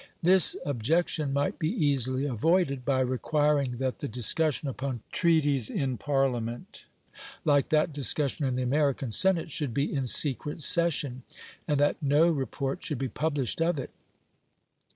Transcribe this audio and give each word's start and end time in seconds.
This 0.23 0.57
objection 0.65 1.31
might 1.31 1.59
be 1.59 1.69
easily 1.69 2.25
avoided 2.25 2.83
by 2.83 3.01
requiring 3.01 3.77
that 3.77 3.99
the 3.99 4.07
discussion 4.07 4.67
upon 4.67 5.03
treaties 5.11 5.69
in 5.69 5.95
Parliament 5.99 6.85
like 7.45 7.69
that 7.69 7.93
discussion 7.93 8.47
in 8.47 8.55
the 8.55 8.63
American 8.63 9.11
Senate 9.11 9.51
should 9.51 9.75
be 9.75 9.93
"in 9.93 10.07
secret 10.07 10.63
session," 10.63 11.21
and 11.67 11.79
that 11.79 12.01
no 12.01 12.31
report 12.31 12.83
should 12.83 12.97
be 12.97 13.09
published 13.09 13.61
of 13.61 13.79
it. 13.79 13.91